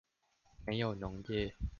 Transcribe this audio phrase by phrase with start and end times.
[0.65, 1.53] 沒有農業